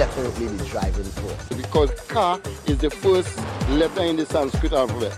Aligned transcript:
definitely 0.00 0.46
the 0.46 0.64
driving 0.64 1.04
force. 1.04 1.48
Because 1.50 1.90
ka 2.08 2.40
is 2.66 2.78
the 2.78 2.88
first 2.88 3.36
letter 3.68 4.00
in 4.00 4.16
the 4.16 4.24
Sanskrit 4.24 4.72
alphabet. 4.72 5.12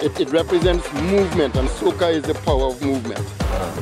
It, 0.00 0.20
it 0.20 0.30
represents 0.30 0.86
movement, 0.92 1.56
and 1.56 1.68
soca 1.68 2.08
is 2.08 2.22
the 2.22 2.34
power 2.46 2.66
of 2.66 2.80
movement. 2.80 3.26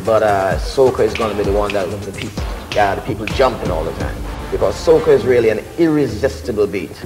But 0.06 0.22
uh, 0.22 0.56
soca 0.56 1.00
is 1.00 1.12
going 1.12 1.36
to 1.36 1.36
be 1.36 1.44
the 1.44 1.52
one 1.52 1.74
that 1.74 1.86
will 1.86 1.98
the 1.98 2.12
people, 2.12 2.42
yeah, 2.72 2.94
the 2.94 3.02
people 3.02 3.26
jumping 3.26 3.70
all 3.70 3.84
the 3.84 3.92
time. 3.98 4.16
Because 4.50 4.74
soca 4.74 5.08
is 5.08 5.26
really 5.26 5.50
an 5.50 5.60
irresistible 5.76 6.66
beat. 6.66 6.98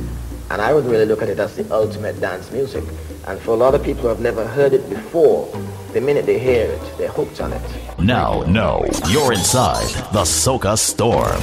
And 0.50 0.62
I 0.62 0.72
would 0.72 0.84
really 0.84 1.04
look 1.04 1.20
at 1.20 1.28
it 1.28 1.40
as 1.40 1.56
the 1.56 1.68
ultimate 1.74 2.20
dance 2.20 2.52
music. 2.52 2.84
And 3.26 3.40
for 3.40 3.50
a 3.50 3.56
lot 3.56 3.74
of 3.74 3.82
people 3.82 4.02
who 4.02 4.08
have 4.10 4.20
never 4.20 4.46
heard 4.46 4.72
it 4.72 4.88
before, 4.88 5.50
the 5.92 6.00
minute 6.00 6.24
they 6.24 6.38
hear 6.38 6.66
it, 6.66 6.98
they're 6.98 7.08
hooked 7.08 7.40
on 7.40 7.52
it. 7.52 7.98
Now, 7.98 8.42
no, 8.42 8.86
you're 9.08 9.32
inside 9.32 9.88
the 10.12 10.22
Soca 10.22 10.78
Storm. 10.78 11.42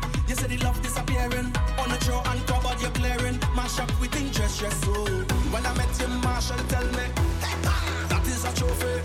the 0.47 0.57
Soca 0.57 0.81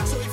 Storm. 0.07 0.26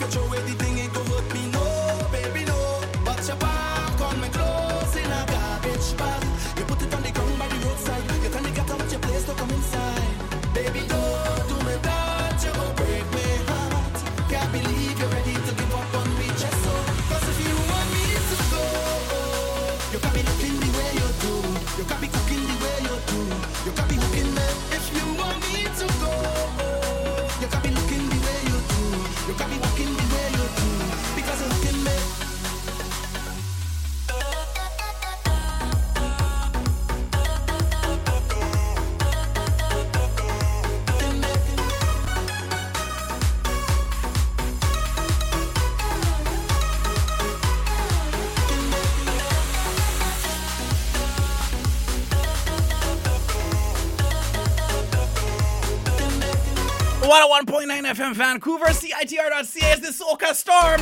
FM 57.94 58.16
Vancouver, 58.16 58.66
CITR.ca 58.66 59.72
is 59.72 59.80
the 59.80 60.04
Soca 60.04 60.34
Storm. 60.34 60.82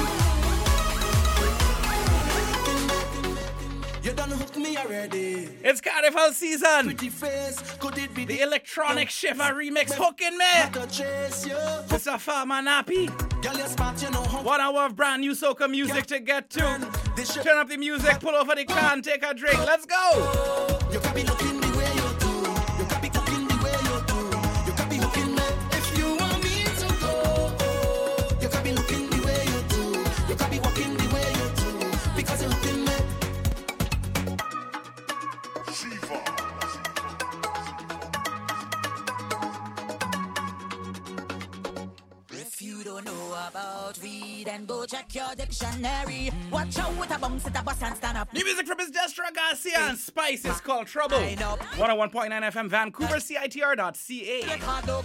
You 4.01 4.13
done 4.13 4.31
hook 4.31 4.55
me 4.55 4.77
already. 4.77 5.50
It's 5.61 5.81
carnival 5.81 6.31
season. 6.31 6.97
Face, 6.97 7.59
could 7.79 7.97
it 7.97 8.16
the, 8.16 8.23
the 8.23 8.39
electronic 8.39 9.09
shiver 9.09 9.44
remix 9.44 9.91
hooking 9.91 10.38
me. 10.38 10.45
Mr. 11.89 12.17
Farmer 12.17 12.61
Nappy. 12.61 13.09
One 14.45 14.61
hour 14.61 14.85
of 14.85 14.95
brand 14.95 15.19
new 15.19 15.31
soca 15.31 15.69
music 15.69 16.05
to 16.05 16.19
get 16.21 16.50
to. 16.51 16.61
Turn 16.61 17.57
up 17.57 17.67
the 17.67 17.75
music, 17.75 18.21
pull 18.21 18.35
over 18.35 18.55
the 18.55 18.63
can, 18.63 19.01
take 19.01 19.25
a 19.25 19.33
drink. 19.33 19.59
Let's 19.66 19.85
go. 19.85 21.60
Check 44.91 45.16
your 45.16 45.35
dictionary. 45.35 46.31
Watch 46.52 46.78
out 46.79 46.96
with 46.97 47.16
a 47.16 47.19
bounce 47.19 47.46
at 47.47 47.59
a 47.59 47.63
bus 47.63 47.81
and 47.81 47.96
stand 47.96 48.18
up. 48.18 48.34
New 48.34 48.44
music 48.44 48.68
from 48.68 48.79
his 48.79 48.91
Destra 48.91 49.34
Garcia 49.34 49.79
and 49.79 49.97
Spice 49.97 50.46
is 50.46 50.59
called 50.59 50.88
Trouble. 50.88 51.18
101.9 51.18 52.30
FM 52.30 52.68
Vancouver, 52.68 53.16
CITR.ca. 53.18 54.44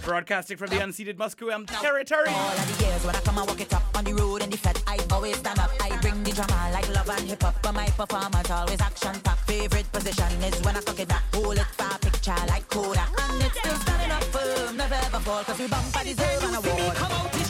Broadcasting 0.03 0.57
from 0.57 0.69
the 0.69 0.75
unceded 0.75 1.15
Musqueam 1.15 1.65
territory. 1.81 2.27
All 2.29 2.49
of 2.49 2.77
the 2.77 2.85
years 2.85 3.05
when 3.05 3.15
I 3.15 3.19
come 3.21 3.37
and 3.37 3.47
walk 3.47 3.61
it 3.61 3.73
up 3.73 3.83
on 3.95 4.03
the 4.03 4.13
road 4.13 4.41
and 4.41 4.51
the 4.51 4.57
fed, 4.57 4.81
I 4.87 4.99
always 5.11 5.37
stand 5.37 5.59
up. 5.59 5.71
I 5.81 5.95
bring 6.01 6.23
the 6.23 6.31
drama 6.31 6.71
like 6.73 6.93
love 6.93 7.09
and 7.09 7.27
hip 7.27 7.41
hop. 7.41 7.55
But 7.61 7.73
my 7.73 7.87
performance 7.87 8.51
always 8.51 8.81
action 8.81 9.19
packed. 9.21 9.47
Favorite 9.47 9.91
position 9.91 10.43
is 10.43 10.61
when 10.63 10.75
I 10.75 10.81
cook 10.81 10.99
it 10.99 11.07
back. 11.07 11.23
Hold 11.33 11.57
it 11.57 11.65
for 11.77 11.97
picture 11.99 12.35
like 12.49 12.67
Kodak. 12.67 13.09
And 13.17 13.43
it's 13.43 13.59
still 13.59 13.75
standing 13.75 14.11
up 14.11 14.23
firm, 14.25 14.77
never 14.77 14.95
ever 14.95 15.19
fall. 15.19 15.43
Cause 15.43 15.59
we 15.59 15.67
bump 15.67 15.85
for 15.85 16.03
deserve 16.03 16.43
an 16.43 16.55
award. 16.55 16.95
Come 16.95 17.11
out, 17.11 17.46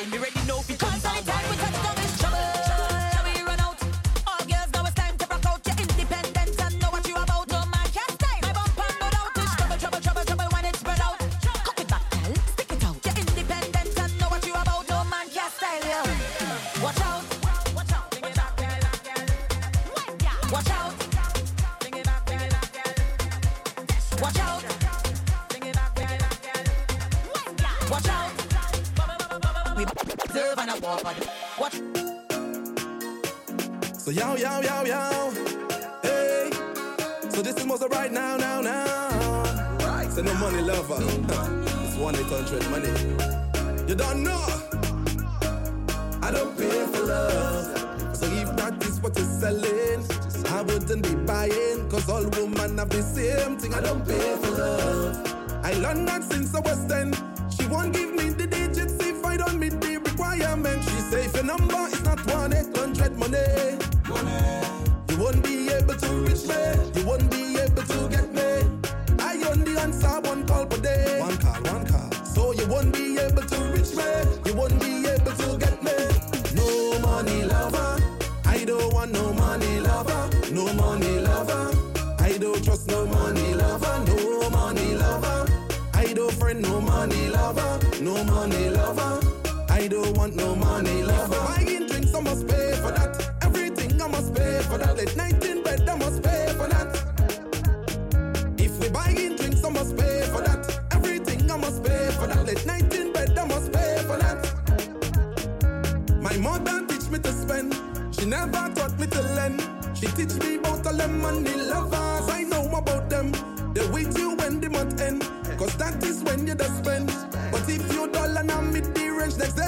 I 0.00 0.04
already 0.16 0.46
know 0.46 0.62
because 0.66 0.89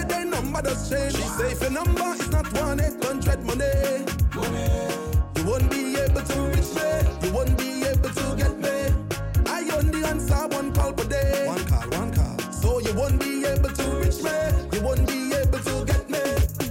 day, 0.05 0.09
their 0.09 0.25
number 0.25 0.63
does 0.63 0.89
change. 0.91 1.15
She 1.15 1.23
say 1.23 1.53
if 1.53 1.61
your 1.61 1.71
number 1.71 2.15
is 2.15 2.31
not 2.31 2.53
one 2.55 2.81
eight 2.81 3.05
hundred 3.05 3.45
money, 3.45 4.05
money, 4.35 4.69
you 5.37 5.45
won't 5.45 5.71
be 5.71 5.97
able 5.97 6.23
to 6.23 6.41
reach 6.53 6.75
me. 6.75 6.89
You 7.23 7.33
won't 7.33 7.57
be 7.59 7.85
able 7.85 8.11
to 8.11 8.37
get 8.37 8.59
me. 8.59 8.95
I 9.47 9.69
only 9.77 10.05
answer 10.05 10.47
one 10.49 10.73
call 10.73 10.93
per 10.93 11.05
day. 11.05 11.47
One 11.47 11.65
call, 11.67 11.89
one 12.01 12.13
call. 12.13 12.39
So 12.53 12.79
you 12.81 12.95
won't 12.95 13.21
be 13.21 13.45
able 13.45 13.71
to 13.71 13.91
reach 14.01 14.23
me. 14.23 14.33
You 14.73 14.81
won't 14.83 15.07
be 15.07 15.33
able 15.35 15.59
to 15.59 15.85
get 15.85 16.09
me. 16.11 16.23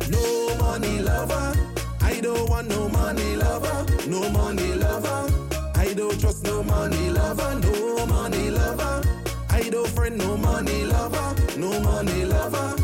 No 0.09 0.55
money 0.57 1.01
lover. 1.01 1.53
I 2.01 2.19
don't 2.21 2.49
want 2.49 2.67
no 2.69 2.89
money 2.89 3.35
lover. 3.35 3.85
No 4.07 4.29
money 4.29 4.73
lover. 4.75 5.29
I 5.75 5.93
don't 5.93 6.19
trust 6.19 6.43
no 6.43 6.63
money 6.63 7.09
lover. 7.09 7.59
No 7.59 8.05
money 8.05 8.49
lover. 8.49 9.01
I 9.49 9.69
don't 9.69 9.87
friend 9.89 10.17
no 10.17 10.37
money 10.37 10.85
lover. 10.85 11.35
No 11.57 11.79
money 11.81 12.25
lover 12.25 12.80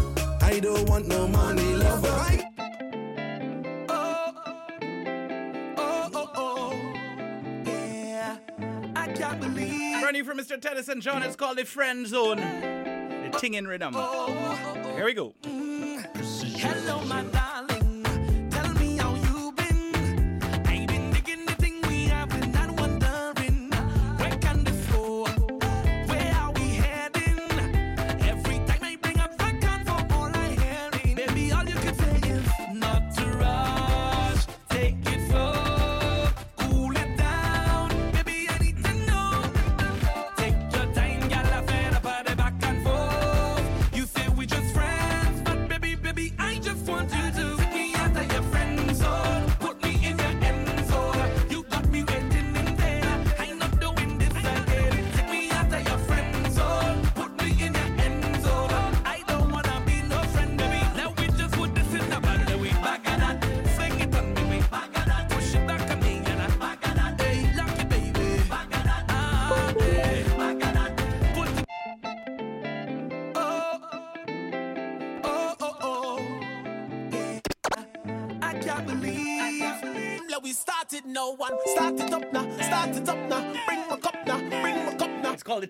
don't 0.78 0.90
want 0.90 1.08
no 1.08 1.28
money 1.28 1.74
lover. 1.74 2.08
Oh, 3.90 4.34
oh, 4.48 4.52
oh, 5.78 6.10
oh, 6.14 6.32
oh. 6.36 6.72
Yeah, 7.66 8.38
I 8.96 9.08
can't 9.08 9.40
believe. 9.40 10.04
Running 10.04 10.24
from 10.24 10.38
Mr. 10.38 10.62
Tennyson 10.62 11.02
John, 11.02 11.24
it's 11.24 11.36
called 11.36 11.58
the 11.58 11.66
friend 11.66 12.06
zone. 12.06 12.38
The 12.38 13.38
tingin' 13.40 13.68
rhythm. 13.68 13.94
Oh, 13.96 14.28
oh, 14.30 14.96
Here 14.96 15.06
we 15.06 15.14
go. 15.14 15.34
Mm. 15.44 16.06
Hello, 16.60 17.04
my. 17.06 17.24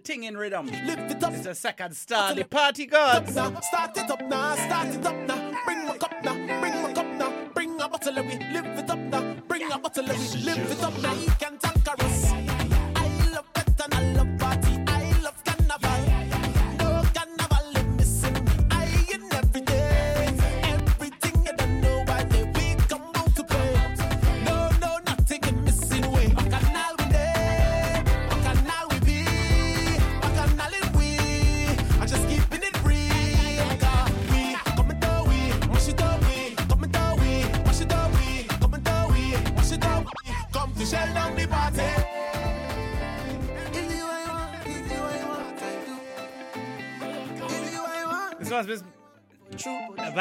thing 0.08 0.24
in 0.24 0.38
rhythm. 0.38 0.68
Lift 0.86 1.12
it 1.12 1.24
up. 1.24 1.34
It's 1.34 1.46
a 1.46 1.54
second 1.54 1.94
star. 1.94 2.34
The 2.34 2.46
party 2.46 2.86
gods. 2.86 3.32
Start 3.32 3.98
it 3.98 4.10
up 4.10 4.22
now. 4.22 4.56
Start 4.56 4.88
it 4.88 5.06
up 5.06 5.16
now. 5.28 5.52
Bring 5.66 5.86
my 5.86 5.98
cup 5.98 6.24
now. 6.24 6.34
Bring 6.62 6.82
my 6.82 6.94
cup 6.94 7.06
now. 7.20 7.32
Bring 7.54 7.82
a 7.82 7.90
bottle 7.90 8.18
and 8.18 8.28
we 8.28 8.36
live 8.54 8.66
it 8.66 8.90
up 8.90 9.00
now. 9.00 9.36
Bring 9.50 9.70
a 9.70 9.78
bottle 9.78 10.10
and 10.10 10.18
we 10.18 10.44
live 10.44 10.72
it 10.72 10.82
up 10.82 10.98
now. 11.02 11.37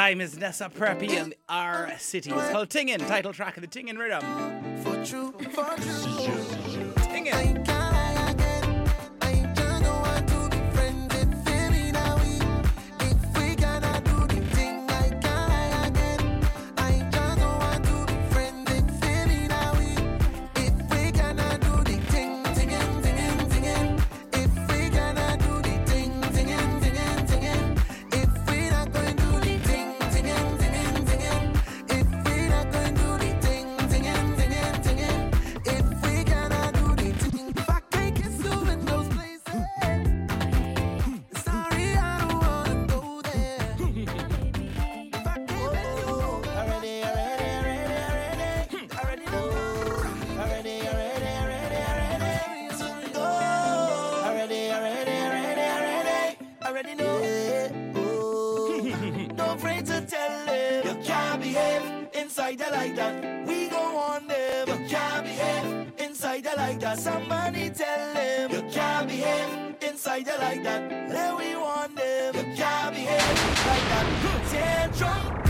time 0.06 0.20
is 0.20 0.38
Nessa 0.38 0.68
Preppy 0.68 1.10
and 1.10 1.34
our 1.48 1.90
city 1.98 2.30
is 2.30 2.50
called 2.50 2.68
Tingen, 2.68 3.04
title 3.08 3.32
track 3.32 3.56
of 3.56 3.62
the 3.62 3.66
Tingen 3.66 3.98
Rhythm. 3.98 4.22
For 4.84 5.04
true, 5.04 5.32
for 5.50 5.64
true. 5.74 6.65
Rancho. 74.86 75.45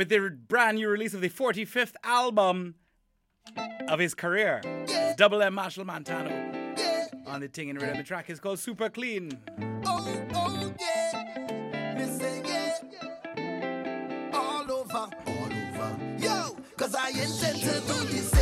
with 0.00 0.08
the 0.08 0.30
brand 0.48 0.78
new 0.78 0.88
release 0.88 1.12
of 1.12 1.20
the 1.20 1.28
45th 1.28 1.92
album 2.02 2.74
of 3.86 3.98
his 3.98 4.14
career. 4.14 4.62
Yeah. 4.88 5.12
Double 5.14 5.42
M 5.42 5.54
Machel 5.54 5.84
Montano 5.84 6.30
yeah. 6.78 7.04
on 7.26 7.40
the 7.40 7.48
ting 7.48 7.68
and 7.68 7.78
rhythm. 7.78 7.98
The 7.98 8.02
track 8.02 8.30
is 8.30 8.40
called 8.40 8.58
Super 8.58 8.88
Clean. 8.88 9.38
Oh, 9.84 10.24
oh, 10.32 10.74
yeah. 10.80 11.52
All 14.32 14.72
over. 14.72 14.96
All 14.96 15.10
over. 15.26 15.98
Yo, 16.18 16.56
cause 16.78 16.94
I 16.94 17.10
intend 17.10 17.58
to 17.58 17.80
do 17.80 18.06
this. 18.06 18.39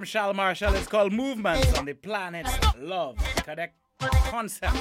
From 0.00 0.06
Shal 0.06 0.32
Marshall. 0.32 0.74
It's 0.76 0.86
called 0.86 1.12
Movements 1.12 1.76
on 1.76 1.84
the 1.84 1.92
Planet 1.92 2.46
Love 2.78 3.18
Concept. 4.30 4.74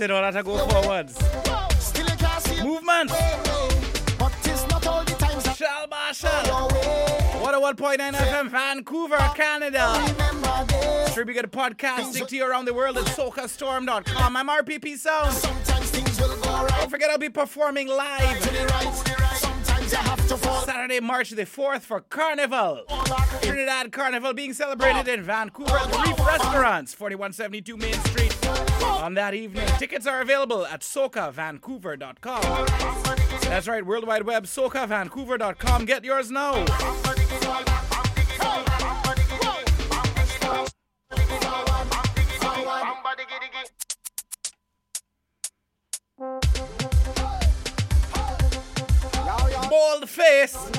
In 0.00 0.10
order 0.10 0.32
to 0.36 0.42
go 0.42 0.58
forwards. 0.68 1.18
Movement. 2.62 3.10
Shal 5.56 5.86
Marshall. 5.88 6.68
What 7.40 7.54
a 7.54 7.58
1.9 7.58 7.98
FM, 8.12 8.48
Vancouver, 8.48 9.18
Canada. 9.34 9.92
We 11.16 11.32
get 11.32 11.50
podcasting 11.52 12.26
to 12.26 12.36
you 12.36 12.44
around 12.44 12.64
the 12.64 12.74
world 12.74 12.98
at 12.98 13.04
socastorm.com. 13.04 14.36
I'm 14.36 14.48
RPP 14.48 14.96
Sound. 14.96 15.34
Don't 16.68 16.90
forget, 16.90 17.10
I'll 17.10 17.18
be 17.18 17.28
performing 17.28 17.88
live. 17.88 18.42
Saturday, 20.64 21.00
March 21.00 21.30
the 21.30 21.44
4th 21.44 21.82
for 21.82 22.00
Carnival. 22.00 22.84
Trinidad 23.42 23.92
Carnival 23.92 24.32
being 24.34 24.52
celebrated 24.52 25.06
in 25.08 25.22
Vancouver 25.22 25.76
at 25.76 25.92
the 25.92 25.98
Reef 25.98 26.18
Restaurants, 26.26 26.94
4172 26.94 27.76
Main 27.76 27.92
Street. 28.04 28.23
On 29.04 29.14
that 29.14 29.34
evening, 29.34 29.66
tickets 29.78 30.06
are 30.06 30.22
available 30.22 30.64
at 30.64 30.80
socavancouver.com. 30.80 32.66
That's 33.42 33.68
right, 33.68 33.84
World 33.84 34.06
Wide 34.06 34.22
Web, 34.22 34.44
socavancouver.com. 34.44 35.84
Get 35.84 36.04
yours 36.04 36.30
now. 36.30 36.64
Bold 49.68 50.08
face, 50.08 50.70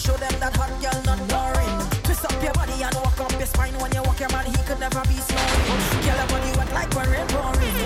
Show 0.00 0.16
them 0.16 0.32
that 0.40 0.56
hot 0.56 0.72
girl 0.80 0.96
not 1.04 1.20
boring. 1.28 1.76
Twist 2.04 2.24
up 2.24 2.32
your 2.42 2.54
body 2.54 2.72
and 2.72 2.94
walk 3.04 3.20
up 3.20 3.32
your 3.32 3.44
spine. 3.44 3.76
When 3.76 3.92
you 3.92 4.00
walk 4.00 4.18
your 4.18 4.30
man, 4.32 4.46
he 4.46 4.56
could 4.64 4.80
never 4.80 5.02
be 5.04 5.20
snoring. 5.20 5.64
Girl, 6.00 6.16
your 6.16 6.28
body 6.32 6.50
wet 6.56 6.72
like 6.72 6.88
when 6.96 7.10
rain 7.12 7.28
pouring. 7.28 7.76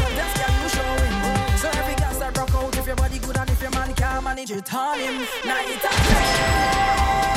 To 0.00 0.06
this 0.08 0.32
girl 0.40 0.54
you 0.56 0.68
showing. 0.72 1.14
So 1.60 1.68
every 1.68 1.96
girl 2.00 2.14
start 2.16 2.38
rock 2.38 2.54
out 2.54 2.78
if 2.78 2.86
your 2.86 2.96
body 2.96 3.18
good 3.18 3.36
and 3.36 3.50
if 3.50 3.60
your 3.60 3.70
man 3.72 3.92
can't 3.92 4.24
manage 4.24 4.52
it 4.52 4.72
on 4.72 4.98
him. 4.98 5.20
Night 5.44 5.84
and. 5.84 7.33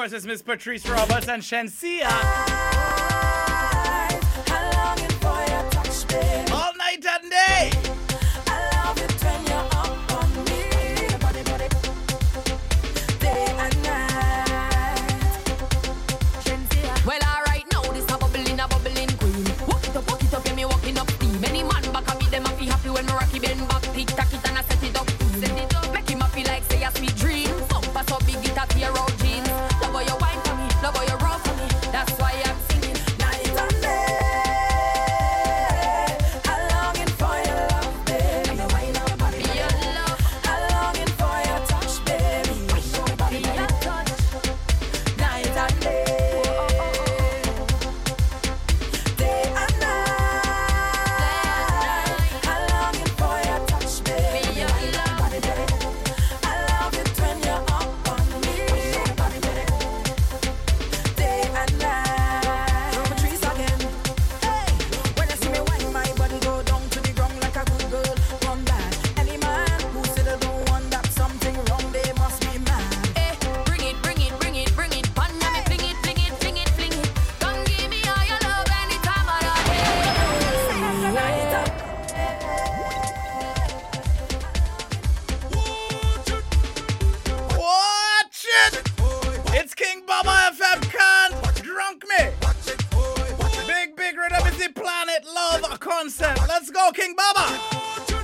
Course, 0.00 0.12
it's 0.14 0.24
Miss 0.24 0.40
Patrice 0.40 0.88
Roberts 0.88 1.28
and 1.28 1.42
Shenseea. 1.42 2.08
It's 89.52 89.74
King 89.74 90.02
Bubba 90.06 90.52
FM 90.52 90.80
can't 90.90 91.62
drunk 91.62 92.04
me. 92.08 92.30
Big, 93.66 93.96
big 93.96 94.16
rhythm 94.16 94.46
is 94.46 94.58
the 94.58 94.72
planet 94.72 95.24
love 95.34 95.80
concept. 95.80 96.40
Let's 96.48 96.70
go, 96.70 96.92
King 96.92 97.16
Bubba. 97.16 98.19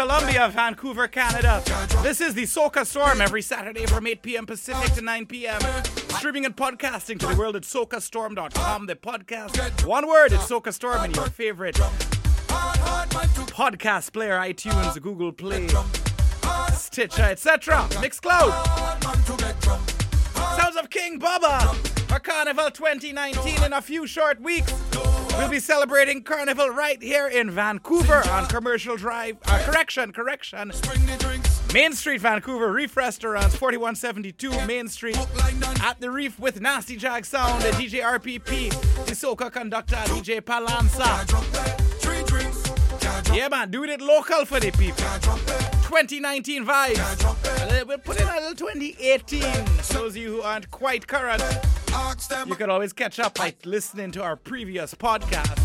Columbia, 0.00 0.48
Vancouver, 0.48 1.08
Canada. 1.08 1.62
This 2.02 2.22
is 2.22 2.32
the 2.32 2.44
Soca 2.44 2.86
Storm 2.86 3.20
every 3.20 3.42
Saturday 3.42 3.84
from 3.84 4.06
8 4.06 4.22
p.m. 4.22 4.46
Pacific 4.46 4.94
to 4.94 5.02
9 5.02 5.26
p.m. 5.26 5.60
Streaming 6.16 6.46
and 6.46 6.56
podcasting 6.56 7.18
to 7.18 7.26
the 7.26 7.36
world 7.36 7.54
at 7.54 7.64
socastorm.com. 7.64 8.86
The 8.86 8.96
podcast, 8.96 9.84
one 9.84 10.08
word, 10.08 10.32
it's 10.32 10.50
Soca 10.50 10.72
Storm 10.72 11.04
in 11.04 11.10
your 11.10 11.26
favorite 11.26 11.74
podcast 13.52 14.14
player, 14.14 14.38
iTunes, 14.38 14.98
Google 15.02 15.32
Play, 15.32 15.68
Stitcher, 16.72 17.24
etc. 17.24 17.86
Mixcloud. 17.90 18.52
Sounds 20.56 20.76
of 20.76 20.88
King 20.88 21.20
Bubba 21.20 21.76
for 22.08 22.20
Carnival 22.20 22.70
2019 22.70 23.64
in 23.64 23.74
a 23.74 23.82
few 23.82 24.06
short 24.06 24.40
weeks. 24.40 24.72
We'll 25.40 25.48
be 25.48 25.58
celebrating 25.58 26.22
Carnival 26.22 26.68
right 26.68 27.02
here 27.02 27.26
in 27.26 27.50
Vancouver 27.50 28.22
on 28.28 28.44
Commercial 28.48 28.96
Drive. 28.96 29.38
Uh, 29.46 29.58
correction, 29.64 30.12
correction. 30.12 30.70
Main 31.72 31.94
Street, 31.94 32.20
Vancouver. 32.20 32.70
Reef 32.70 32.94
Restaurants, 32.94 33.56
4172 33.56 34.66
Main 34.66 34.86
Street. 34.86 35.16
At 35.80 35.98
the 35.98 36.10
Reef 36.10 36.38
with 36.38 36.60
Nasty 36.60 36.96
Jag 36.96 37.24
Sound, 37.24 37.62
DJ 37.62 38.02
RPP, 38.02 38.68
the 39.06 39.12
Soca 39.12 39.50
conductor, 39.50 39.96
DJ 39.96 40.42
Palanza. 40.42 41.26
Yeah, 43.34 43.48
man, 43.48 43.70
doing 43.70 43.88
it 43.88 44.02
local 44.02 44.44
for 44.44 44.60
the 44.60 44.70
people. 44.72 45.04
2019 45.88 46.66
vibes. 46.66 47.86
We'll 47.86 47.96
put 47.96 48.20
in 48.20 48.28
a 48.28 48.34
little 48.34 48.54
2018. 48.54 49.40
Those 49.90 49.96
of 50.10 50.16
you 50.18 50.32
who 50.32 50.42
aren't 50.42 50.70
quite 50.70 51.06
current, 51.06 51.42
you 52.46 52.54
can 52.54 52.70
always 52.70 52.92
catch 52.92 53.18
up 53.18 53.34
by 53.34 53.54
listening 53.64 54.12
to 54.12 54.22
our 54.22 54.36
previous 54.36 54.94
podcast. 54.94 55.56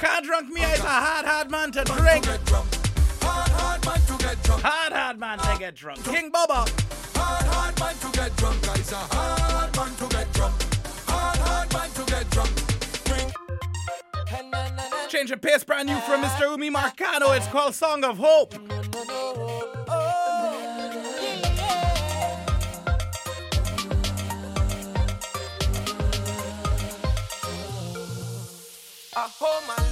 Can't 0.00 0.24
drunk 0.24 0.48
me 0.48 0.62
is 0.62 0.80
a 0.80 0.82
hard, 0.82 1.26
hard 1.26 1.50
man 1.50 1.72
to 1.72 1.84
drink. 1.84 2.24
Hard, 2.24 3.48
hard 3.50 3.84
man 3.84 4.00
to 4.00 4.24
get 4.24 4.42
drunk. 4.42 4.62
Hard, 4.62 4.92
hard 4.92 5.18
man 5.18 5.38
to 5.38 5.56
get 5.58 5.74
drunk. 5.74 6.04
King 6.04 6.30
Bubba. 6.30 6.68
Hard, 7.16 7.46
hard 7.46 7.80
man 7.80 7.94
to 7.96 8.18
get 8.18 8.36
drunk. 8.36 8.68
I's 8.68 8.92
a 8.92 8.96
hard 8.96 9.76
man 9.76 9.96
to 9.96 10.06
get 10.14 10.32
drunk. 10.32 10.54
Hard, 11.06 11.38
hard 11.38 11.72
man 11.72 11.90
to 11.90 12.04
get 12.10 12.30
drunk. 12.30 12.50
Drink. 13.04 13.32
Change 15.08 15.30
of 15.30 15.40
pace, 15.40 15.64
brand 15.64 15.88
new 15.88 15.98
from 16.00 16.22
Mr. 16.22 16.50
Umi 16.50 16.70
Marcano. 16.70 17.36
It's 17.36 17.46
called 17.48 17.74
Song 17.74 18.04
of 18.04 18.18
Hope. 18.18 18.54
I 29.18 29.30
hold 29.40 29.66
my 29.66 29.85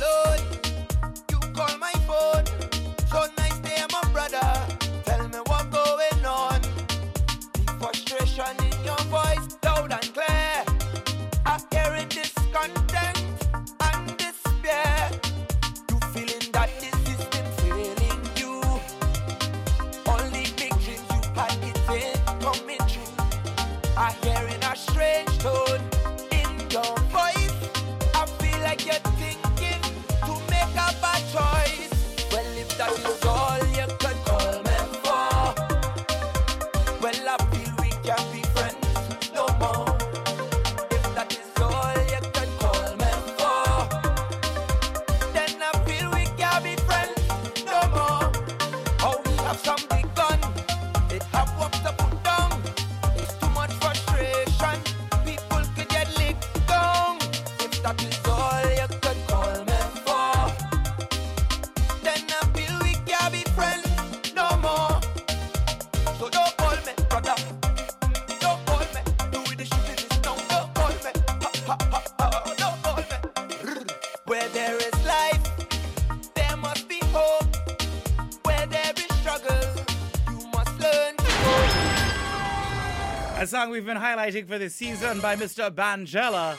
song 83.64 83.70
we've 83.70 83.86
been 83.86 83.96
highlighting 83.96 84.46
for 84.46 84.58
this 84.58 84.74
season 84.74 85.20
by 85.20 85.34
Mr. 85.36 85.70
Banjella. 85.70 86.58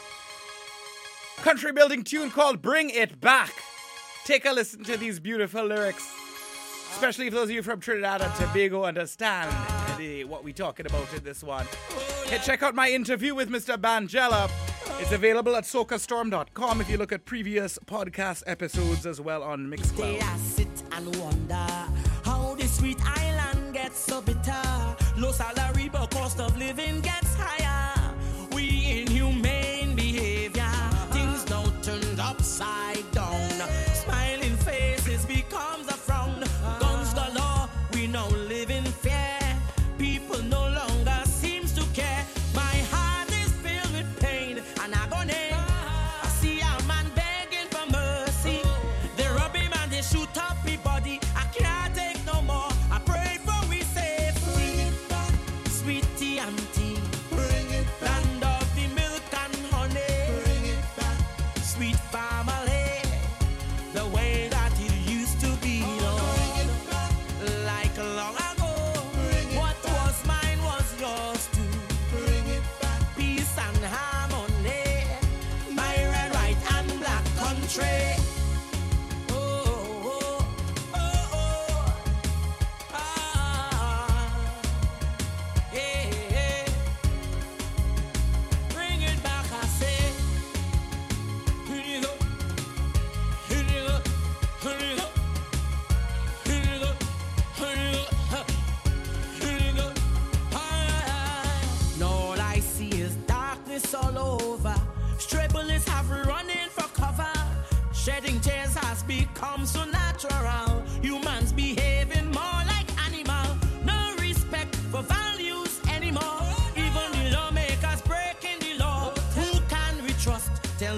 Country 1.43 1.71
building 1.71 2.03
tune 2.03 2.31
called 2.31 2.63
Bring 2.63 2.89
It 2.89 3.21
Back. 3.21 3.53
Take 4.23 4.45
a 4.45 4.51
listen 4.51 4.83
to 4.85 4.97
these 4.97 5.19
beautiful 5.19 5.63
lyrics. 5.65 6.09
Especially 6.93 7.27
if 7.27 7.33
those 7.33 7.49
of 7.49 7.51
you 7.51 7.61
from 7.61 7.79
Trinidad 7.79 8.23
and 8.23 8.33
Tobago 8.35 8.85
understand 8.85 9.53
what 10.27 10.43
we're 10.43 10.53
talking 10.53 10.87
about 10.87 11.13
in 11.13 11.23
this 11.23 11.43
one. 11.43 11.67
Hey, 12.25 12.39
check 12.39 12.63
out 12.63 12.73
my 12.73 12.89
interview 12.89 13.35
with 13.35 13.49
Mr. 13.49 13.77
Banjella. 13.77 14.49
It's 14.99 15.11
available 15.11 15.55
at 15.55 15.65
socastorm.com 15.65 16.81
if 16.81 16.89
you 16.89 16.97
look 16.97 17.11
at 17.11 17.25
previous 17.25 17.77
podcast 17.85 18.41
episodes 18.47 19.05
as 19.05 19.21
well 19.21 19.43
on 19.43 19.67
Mixcloud. 19.67 20.23
Sit 20.39 20.67
and 20.93 21.15
wonder 21.17 21.67
how 22.23 22.55
this 22.57 22.77
sweet 22.77 22.97
island 23.05 23.75
gets 23.75 23.99
so 23.99 24.21
bitter. 24.21 25.04
Low 25.17 25.31
salary, 25.31 25.89
but 25.89 26.09
cost 26.11 26.39
of 26.41 26.57
living 26.57 26.99
gets 26.99 27.33
higher. 27.35 27.84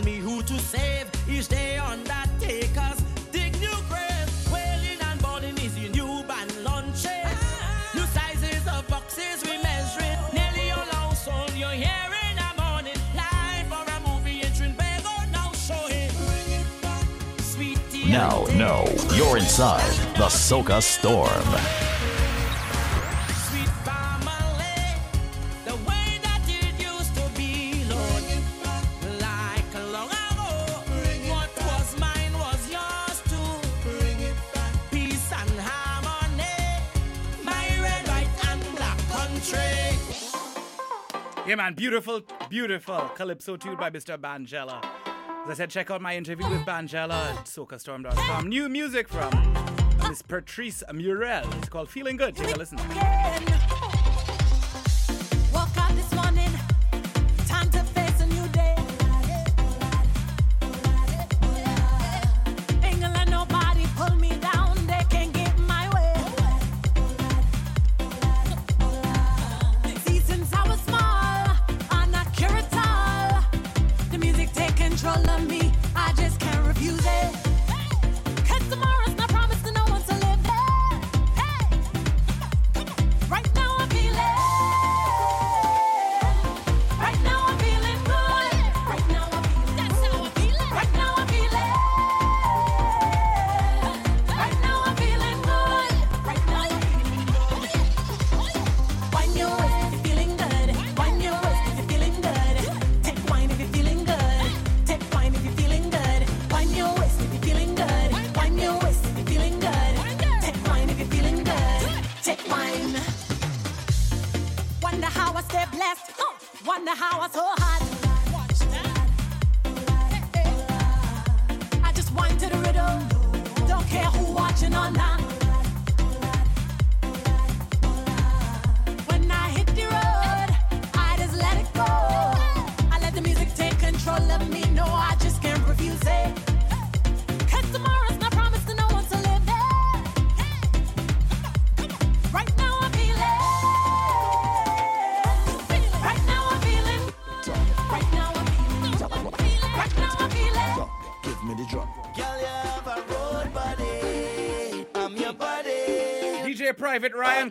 Me 0.07 0.17
who 0.17 0.41
to 0.41 0.57
save. 0.59 1.05
Each 1.27 1.47
day 1.49 1.77
undertakers 1.77 2.99
dig 3.31 3.51
new 3.59 3.77
graves. 3.89 4.35
Wailing 4.53 5.01
and 5.09 5.21
burning 5.21 5.57
is 5.65 5.77
your 5.77 5.91
new 5.99 6.23
band 6.29 6.51
launching. 6.63 7.27
New 7.95 8.07
sizes 8.17 8.63
of 8.73 8.87
boxes 8.87 9.37
we 9.47 9.55
measuring. 9.69 10.19
Nearly 10.37 10.71
all 10.77 10.89
our 10.99 11.15
soul 11.25 11.49
you're 11.61 11.79
hearing 11.85 12.37
a 12.47 12.51
morning. 12.61 12.99
Live 13.21 13.67
for 13.71 13.85
a 13.95 13.97
movie 14.07 14.39
in 14.45 14.51
Trinbago 14.57 15.13
now 15.37 15.51
showing. 15.67 16.11
Now, 18.09 18.45
no, 18.65 18.85
you're 19.17 19.37
inside 19.37 19.91
the 20.15 20.29
Soca 20.47 20.81
Storm. 20.81 21.86
Yeah, 41.47 41.55
man, 41.55 41.75
beautiful, 41.75 42.23
beautiful 42.49 43.09
Calypso 43.15 43.55
tune 43.55 43.77
by 43.77 43.89
Mr. 43.89 44.17
Banjella. 44.17 44.83
As 45.45 45.51
I 45.51 45.53
said, 45.53 45.69
check 45.69 45.89
out 45.89 46.01
my 46.01 46.13
interview 46.13 46.45
with 46.49 46.65
Banjella 46.65 47.13
at 47.13 47.45
socastorm.com. 47.45 48.49
New 48.49 48.67
music 48.67 49.07
from 49.07 49.31
Miss 50.09 50.21
Patrice 50.21 50.83
Murel. 50.93 51.47
It's 51.59 51.69
called 51.69 51.89
Feeling 51.89 52.17
Good. 52.17 52.35
Take 52.35 52.53
a 52.53 52.57
listen. 52.57 52.77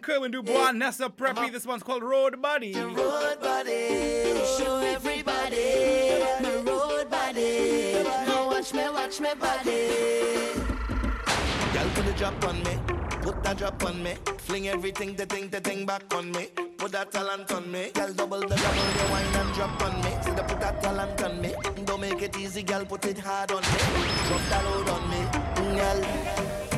Kerwin 0.07 0.31
Du 0.31 0.41
Bois, 0.41 0.73
Nessa 0.73 1.09
Preppy. 1.09 1.37
Uh-huh. 1.37 1.51
This 1.51 1.67
one's 1.67 1.83
called 1.83 2.05
Road 2.05 2.41
Buddy. 2.41 2.73
The 2.73 2.87
road 2.87 3.41
buddy, 3.41 4.39
show 4.57 4.79
everybody 4.79 6.23
my 6.41 6.55
road 6.65 7.11
buddy. 7.11 8.05
Now 8.05 8.47
watch 8.47 8.73
me, 8.73 8.89
watch 8.89 9.21
me 9.21 9.31
buddy. 9.35 9.89
Girl, 11.73 11.89
put 11.95 12.07
the 12.07 12.15
drop 12.17 12.45
on 12.45 12.63
me, 12.63 12.79
put 13.21 13.43
that 13.43 13.57
drop 13.59 13.85
on 13.85 14.01
me. 14.01 14.15
Fling 14.39 14.69
everything, 14.69 15.17
the 15.17 15.27
thing, 15.27 15.49
the 15.49 15.59
thing 15.59 15.85
back 15.85 16.15
on 16.15 16.31
me. 16.31 16.51
Put 16.79 16.93
that 16.93 17.11
talent 17.11 17.51
on 17.51 17.69
me, 17.69 17.91
girl. 17.93 18.13
Double 18.13 18.41
the 18.43 18.55
double, 18.55 18.89
the 18.99 19.09
wine 19.11 19.35
and 19.35 19.55
drop 19.57 19.83
on 19.83 20.01
me. 20.03 20.11
See 20.23 20.31
the 20.31 20.45
put 20.45 20.61
that 20.61 20.81
talent 20.85 21.21
on 21.21 21.41
me. 21.41 21.53
Don't 21.85 22.01
make 22.01 22.23
it 22.23 22.37
easy, 22.39 22.63
girl. 22.63 22.85
Put 22.85 23.07
it 23.07 23.19
hard 23.19 23.51
on 23.51 23.61
me. 23.61 23.79
Drop 24.29 24.41
that 24.51 24.65
load 24.67 24.89
on 24.89 25.11
me, 25.11 25.17
mm, 25.17 25.77
girl. 25.77 26.76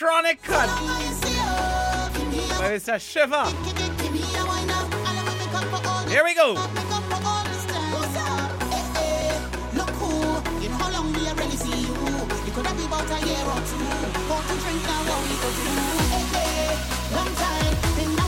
electronic 0.00 0.42
cut. 0.42 0.68
Where 2.60 2.74
is 2.74 2.88
a 2.88 2.98
shiver? 2.98 3.44
Here 6.08 6.24
we 6.24 6.34
go. 6.34 6.56
About 12.78 13.10
a 13.10 13.26
year 13.26 13.44
or 13.44 13.60
two, 13.68 13.84
to 14.48 14.54
drink 14.62 14.82
now, 14.82 15.02
what 15.08 15.20
we 15.22 15.34
go. 15.42 15.48
Hey, 16.08 16.24
hey, 16.32 17.14
long 17.14 17.32
time, 17.34 18.27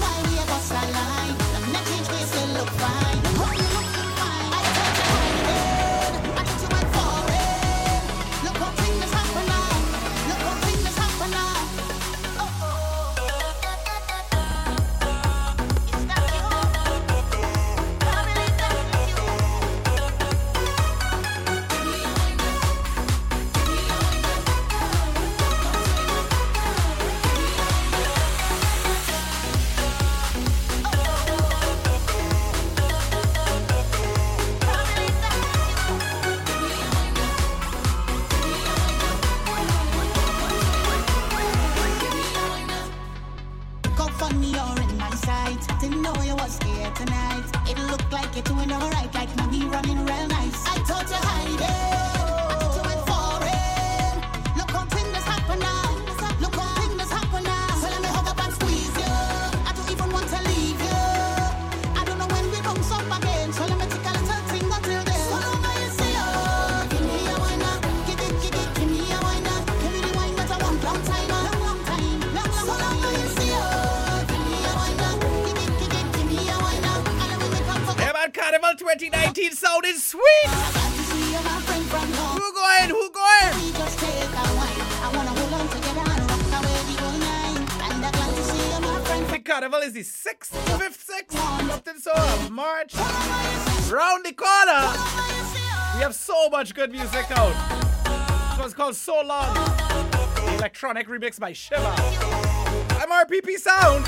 good 96.72 96.92
music 96.92 97.26
out. 97.30 97.54
This 98.50 98.59
one's 98.59 98.74
called 98.74 98.96
So 98.96 99.20
Long. 99.22 99.56
Electronic 100.56 101.09
remix 101.09 101.38
by 101.38 101.52
Shiva. 101.52 101.94
MRPP 103.00 103.56
Sound. 103.56 104.06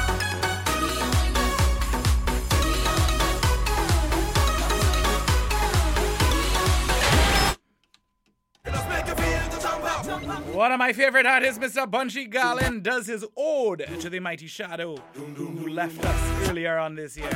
One 10.55 10.71
of 10.71 10.79
my 10.79 10.93
favorite 10.93 11.27
artists, 11.27 11.59
Mr. 11.59 11.91
Bunji 11.91 12.31
Garlin, 12.33 12.83
does 12.83 13.07
his 13.07 13.25
ode 13.37 13.87
to 14.01 14.11
the 14.11 14.21
mighty 14.21 14.47
Shadow, 14.47 14.97
who 15.15 15.69
left 15.69 16.05
us 16.05 16.49
earlier 16.49 16.79
on 16.79 16.95
this 16.95 17.17
year. 17.17 17.31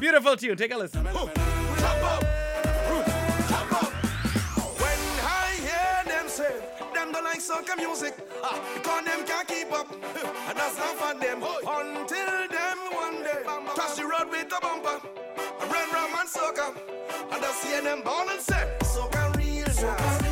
Beautiful 0.00 0.36
tune, 0.36 0.56
take 0.56 0.72
a 0.72 0.76
listen. 0.76 1.06
them 7.12 7.24
like 7.24 7.40
soca 7.40 7.76
music. 7.76 8.14
Ah, 8.42 8.58
cause 8.82 9.04
them 9.04 9.24
can't 9.26 9.46
keep 9.48 9.72
up. 9.72 9.88
And 10.48 10.56
that's 10.58 10.76
not 10.78 10.94
for 10.96 11.14
them. 11.18 11.42
Until 11.42 12.48
them 12.48 12.78
one 12.92 13.22
day. 13.22 13.42
Touch 13.74 13.96
the 13.96 14.04
road 14.04 14.28
with 14.30 14.52
a 14.56 14.60
bumper. 14.60 14.98
I 15.60 15.64
run 15.72 15.90
round 15.92 16.12
and 16.20 16.28
soca, 16.28 16.74
And 17.32 17.44
I 17.44 17.50
see 17.52 17.80
them 17.80 18.02
born 18.02 18.28
and 18.30 18.40
set. 18.40 18.80
soca 18.80 19.36
real. 19.36 19.66
Soccer 19.68 20.24
real. 20.24 20.31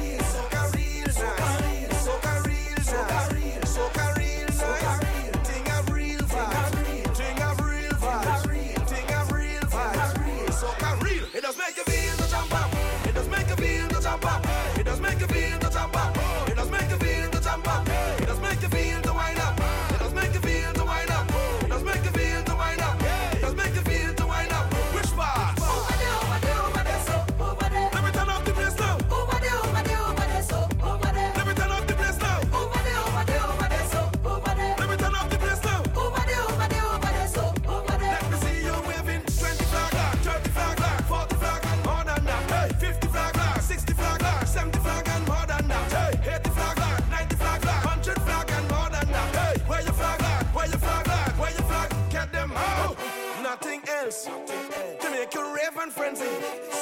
and 55.82 55.92
frenzy. 55.92 56.26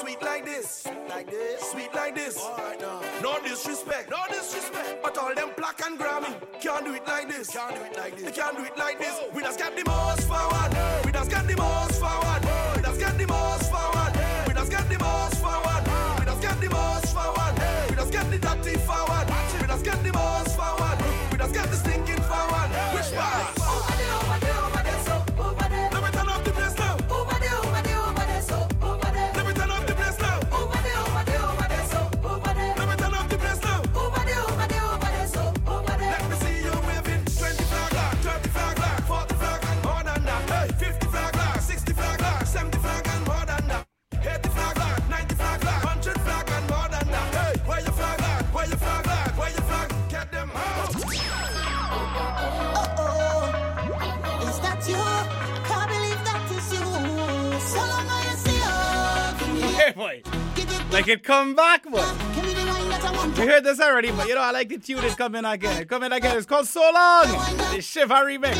Sweet 0.00 0.20
like 0.22 0.44
this, 0.44 0.86
like 1.08 1.30
this, 1.30 1.60
sweet 1.70 1.94
like 1.94 2.14
this. 2.14 2.38
Alright 2.38 2.80
now. 2.80 3.00
No 3.22 3.38
disrespect, 3.40 4.10
no 4.10 4.18
disrespect. 4.28 5.02
But 5.02 5.16
all 5.18 5.34
them 5.34 5.50
black 5.56 5.80
and 5.86 5.98
Grammy 5.98 6.34
can't 6.60 6.84
do 6.84 6.94
it 6.94 7.06
like 7.06 7.28
this. 7.28 7.50
Can't 7.50 7.74
do 7.74 7.82
it 7.82 7.96
like 7.96 8.16
this. 8.16 8.24
They 8.24 8.32
can't 8.32 8.56
do 8.56 8.64
it 8.64 8.76
like 8.76 8.98
this. 8.98 9.14
We 9.32 9.42
just 9.42 9.58
get 9.58 9.76
the 9.76 9.84
most 9.84 10.26
forward. 10.26 10.70
We 11.04 11.12
just 11.12 11.30
get 11.30 11.46
the 11.46 11.56
most 11.56 12.00
forward. 12.00 12.42
We 12.76 12.82
just 12.82 13.00
get 13.00 13.18
the 13.18 13.26
most 13.26 13.70
forward. 13.70 14.12
We 14.46 14.54
just 14.54 14.70
get 14.70 14.88
the 14.88 14.98
most 14.98 15.40
forward. 15.40 15.84
Ah. 15.86 16.16
We 16.18 16.24
just 16.24 16.42
get 16.42 16.60
the 16.60 16.70
most 16.70 17.14
forward. 17.14 17.54
We 17.90 17.96
just 17.96 18.12
get 18.12 18.30
the 18.30 18.38
dirty 18.38 18.78
forward. 18.78 19.26
We 19.60 19.66
just 19.66 19.84
get 19.84 20.02
the 20.02 20.12
most 20.12 20.56
forward. 20.56 20.98
We 21.30 21.38
just 21.38 21.54
get 21.54 21.70
the 21.70 21.76
stinking 21.76 22.22
forward. 22.22 22.70
Which 22.94 23.12
part? 23.14 23.57
Come 61.16 61.54
back, 61.54 61.84
but 61.90 62.06
we 63.38 63.46
heard 63.46 63.64
this 63.64 63.80
already, 63.80 64.10
but 64.10 64.28
you 64.28 64.34
know 64.34 64.40
I 64.42 64.50
like 64.50 64.68
the 64.68 64.78
tune. 64.78 65.04
It's 65.04 65.14
coming 65.14 65.44
again. 65.44 65.86
Coming 65.86 66.12
again. 66.12 66.36
It's 66.36 66.46
called 66.46 66.66
So 66.66 66.80
Long. 66.80 67.26
The 67.74 67.80
Shiva 67.80 68.14
remix. 68.14 68.56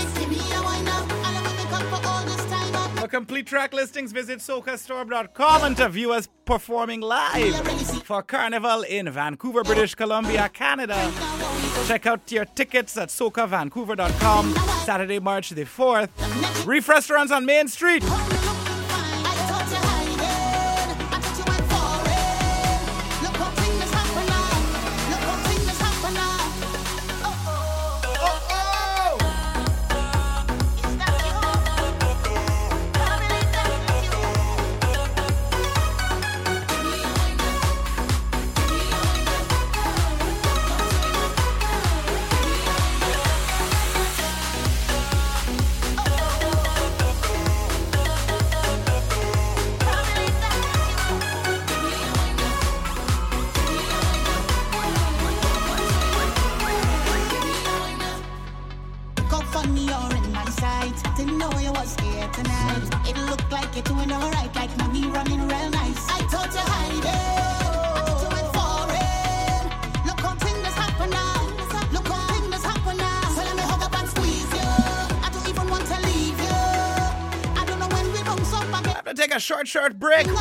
For 2.99 3.09
complete 3.09 3.47
track 3.47 3.73
listings, 3.73 4.13
visit 4.13 4.39
socastorm.com 4.39 5.65
and 5.65 5.77
to 5.77 5.89
view 5.89 6.13
us 6.13 6.29
performing 6.45 7.01
live 7.01 7.55
for 8.05 8.23
Carnival 8.23 8.83
in 8.83 9.11
Vancouver, 9.11 9.63
British 9.63 9.95
Columbia, 9.95 10.49
Canada. 10.49 11.13
Check 11.87 12.07
out 12.07 12.31
your 12.33 12.45
tickets 12.45 12.97
at 12.97 13.09
socavancouver.com 13.09 14.55
Saturday, 14.85 15.19
March 15.19 15.51
the 15.51 15.65
4th. 15.65 16.67
Reef 16.67 16.89
Restaurants 16.89 17.31
on 17.31 17.45
Main 17.45 17.69
Street. 17.69 18.03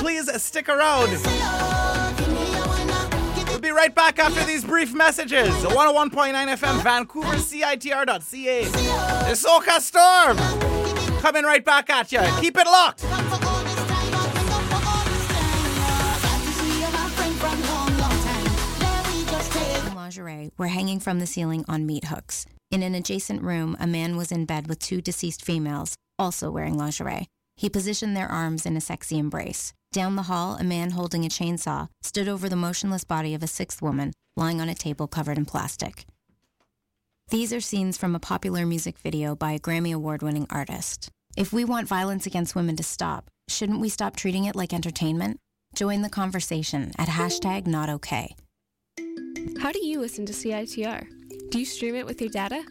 Please 0.07 0.41
stick 0.41 0.69
around. 0.69 1.09
We'll 3.49 3.59
be 3.59 3.71
right 3.71 3.93
back 3.93 4.19
after 4.19 4.41
these 4.45 4.63
brief 4.63 4.93
messages. 4.93 5.49
101.9 5.49 6.33
FM, 6.33 6.81
Vancouver, 6.81 7.35
CITR.ca. 7.35 8.63
The 8.63 9.35
Soca 9.35 9.81
Storm. 9.81 10.37
Coming 11.19 11.43
right 11.43 11.65
back 11.65 11.89
at 11.89 12.13
you. 12.13 12.21
Keep 12.39 12.55
it 12.55 12.67
locked. 12.67 13.03
lingerie 19.93 20.53
were 20.57 20.67
hanging 20.67 21.01
from 21.01 21.19
the 21.19 21.27
ceiling 21.27 21.65
on 21.67 21.85
meat 21.85 22.05
hooks. 22.05 22.45
In 22.71 22.81
an 22.81 22.95
adjacent 22.95 23.41
room, 23.41 23.75
a 23.77 23.85
man 23.85 24.15
was 24.15 24.31
in 24.31 24.45
bed 24.45 24.67
with 24.67 24.79
two 24.79 25.01
deceased 25.01 25.43
females, 25.43 25.95
also 26.17 26.49
wearing 26.49 26.77
lingerie. 26.77 27.27
He 27.57 27.69
positioned 27.69 28.15
their 28.15 28.31
arms 28.31 28.65
in 28.65 28.77
a 28.77 28.81
sexy 28.81 29.17
embrace. 29.17 29.73
Down 29.97 30.15
the 30.15 30.29
hall, 30.33 30.57
a 30.59 30.63
man 30.63 30.91
holding 30.91 31.25
a 31.25 31.27
chainsaw 31.27 31.87
stood 32.03 32.27
over 32.27 32.47
the 32.47 32.55
motionless 32.55 33.03
body 33.03 33.33
of 33.33 33.41
a 33.41 33.47
sixth 33.47 33.81
woman, 33.81 34.13
lying 34.35 34.61
on 34.61 34.69
a 34.69 34.75
table 34.75 35.07
covered 35.07 35.39
in 35.39 35.45
plastic. 35.45 36.05
These 37.29 37.51
are 37.51 37.59
scenes 37.59 37.97
from 37.97 38.13
a 38.13 38.19
popular 38.19 38.63
music 38.63 38.99
video 38.99 39.35
by 39.35 39.53
a 39.53 39.59
Grammy 39.59 39.91
Award 39.91 40.21
winning 40.21 40.45
artist. 40.51 41.09
If 41.35 41.51
we 41.51 41.65
want 41.65 41.87
violence 41.87 42.27
against 42.27 42.53
women 42.53 42.75
to 42.75 42.83
stop, 42.83 43.31
shouldn't 43.49 43.79
we 43.79 43.89
stop 43.89 44.15
treating 44.15 44.45
it 44.45 44.55
like 44.55 44.71
entertainment? 44.71 45.39
Join 45.73 46.03
the 46.03 46.09
conversation 46.09 46.91
at 46.99 47.07
hashtag 47.07 47.65
not. 47.65 47.89
How 49.59 49.71
do 49.71 49.83
you 49.83 49.99
listen 49.99 50.27
to 50.27 50.33
CITR? 50.33 51.07
Do 51.49 51.57
you 51.57 51.65
stream 51.65 51.95
it 51.95 52.05
with 52.05 52.21
your 52.21 52.29
data? 52.29 52.63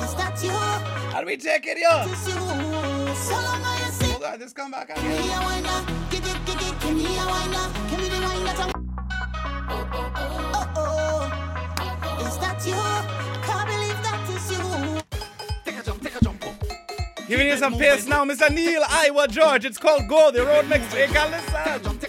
Is 0.00 0.14
that 0.14 0.40
you? 0.42 0.50
How 1.12 1.20
do 1.20 1.26
we 1.26 1.36
take 1.36 1.66
it, 1.66 1.76
yo? 1.78 2.06
You. 2.06 2.14
So 3.14 3.34
long 3.34 3.62
Hold 4.22 4.24
on, 4.24 4.38
just 4.38 4.54
come 4.54 4.70
back 4.70 4.94
Give 4.94 5.02
Giving 17.28 17.46
you 17.46 17.56
some 17.56 17.78
pace 17.78 18.06
now, 18.06 18.26
Mr. 18.26 18.52
Neil 18.52 18.82
Iwer 18.82 19.26
George. 19.26 19.64
It's 19.64 19.78
called 19.78 20.06
Go, 20.06 20.30
the 20.30 20.44
road 20.44 20.68
mix. 20.68 20.92
Take 20.92 21.14
a 21.14 22.01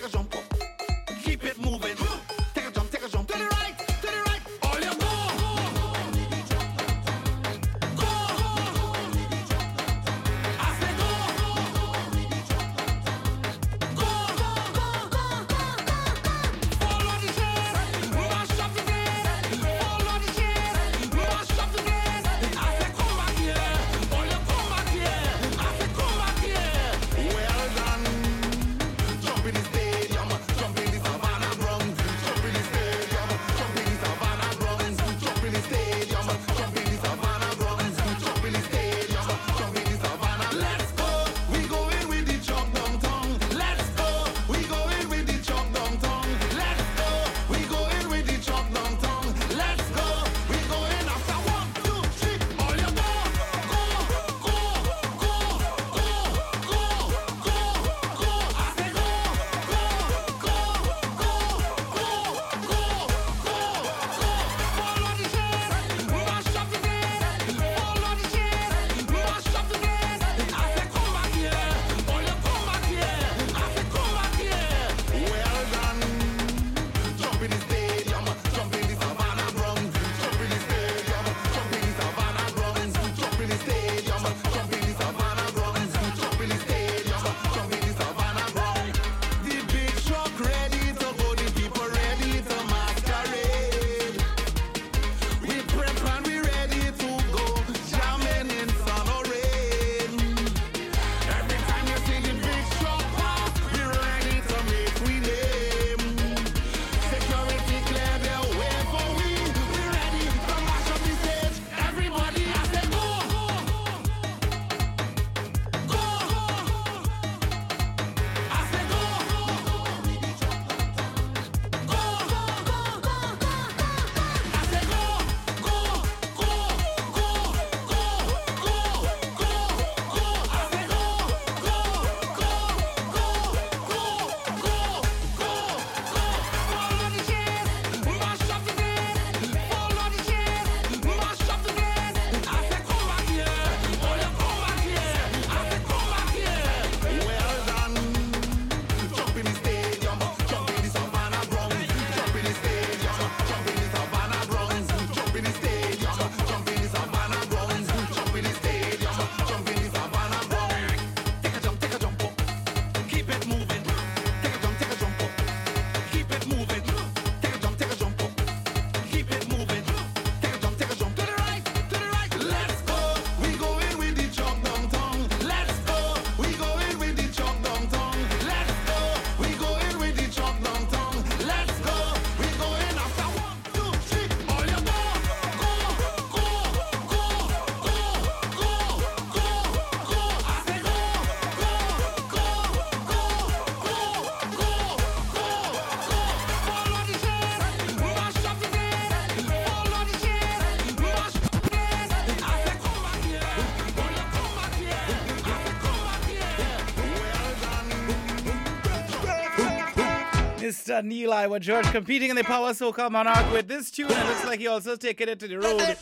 Mr. 210.63 210.99
Uh, 210.99 211.01
Neil 211.01 211.31
Iwer 211.31 211.59
George 211.59 211.85
competing 211.87 212.29
in 212.29 212.37
the 212.37 212.43
Power 212.45 212.71
Soca 212.71 213.11
Monarch 213.11 213.51
with 213.51 213.67
this 213.67 213.91
tune. 213.91 214.09
It 214.09 214.25
looks 214.27 214.45
like 214.45 214.61
he 214.61 214.67
also 214.67 214.95
taking 214.95 215.27
it 215.27 215.37
to 215.41 215.47
the 215.49 215.59
road. 215.59 215.97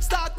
Start, 0.00 0.32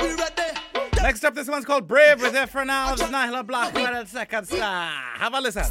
Next 1.02 1.24
up, 1.24 1.34
this 1.34 1.48
one's 1.48 1.64
called 1.64 1.88
Brave 1.88 2.22
with 2.22 2.34
Efra 2.34 2.68
Now. 2.68 2.96
Nihla 2.96 3.48
Black, 3.48 3.74
Metal 3.74 4.06
Second 4.06 4.46
Star. 4.46 4.92
Have 5.16 5.34
a 5.34 5.40
listen. 5.40 5.64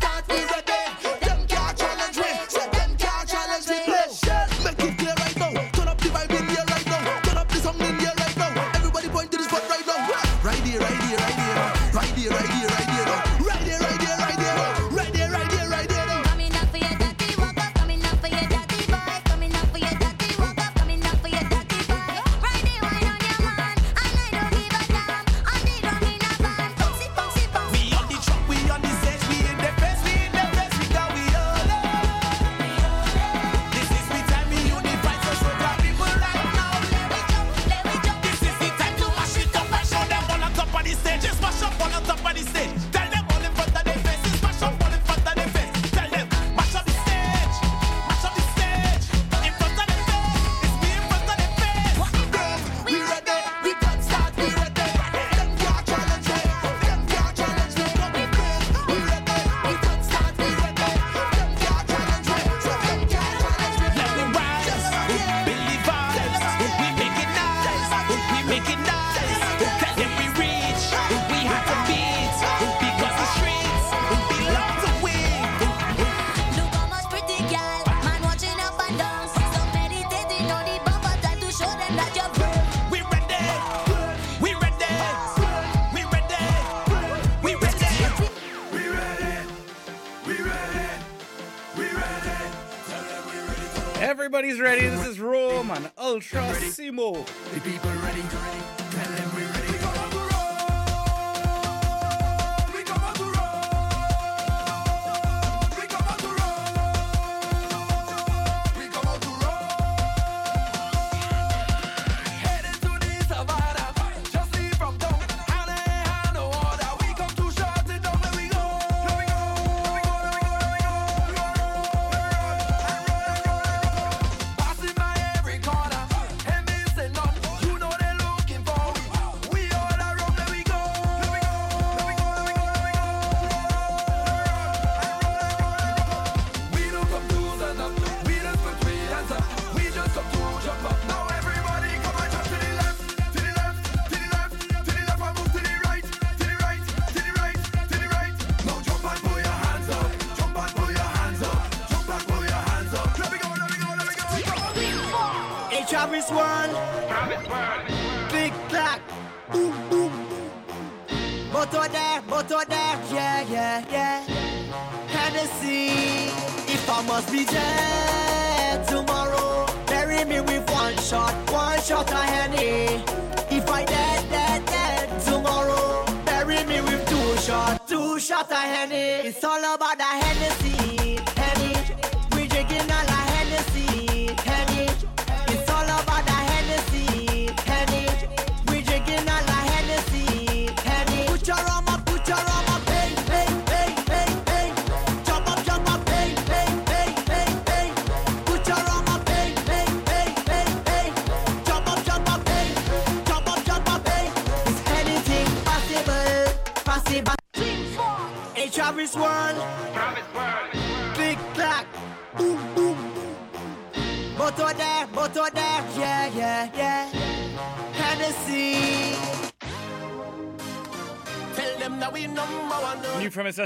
ready. 94.61 94.87
This 94.89 95.07
is 95.07 95.21
Rome 95.21 95.71
on 95.71 95.91
Ultra 95.97 96.41
Simmo. 96.41 97.10